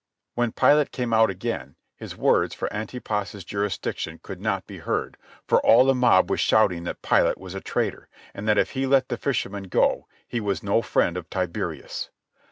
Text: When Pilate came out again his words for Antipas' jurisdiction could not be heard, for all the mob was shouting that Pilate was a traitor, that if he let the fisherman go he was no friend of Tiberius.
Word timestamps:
When 0.33 0.51
Pilate 0.51 0.91
came 0.91 1.13
out 1.13 1.29
again 1.29 1.75
his 1.95 2.15
words 2.17 2.55
for 2.55 2.73
Antipas' 2.73 3.43
jurisdiction 3.45 4.19
could 4.23 4.41
not 4.41 4.65
be 4.65 4.79
heard, 4.79 5.15
for 5.45 5.63
all 5.63 5.85
the 5.85 5.93
mob 5.93 6.27
was 6.31 6.39
shouting 6.39 6.85
that 6.85 7.03
Pilate 7.03 7.37
was 7.37 7.53
a 7.53 7.61
traitor, 7.61 8.09
that 8.33 8.57
if 8.57 8.71
he 8.71 8.87
let 8.87 9.09
the 9.09 9.17
fisherman 9.17 9.65
go 9.65 10.07
he 10.27 10.39
was 10.39 10.63
no 10.63 10.81
friend 10.81 11.17
of 11.17 11.29
Tiberius. 11.29 12.09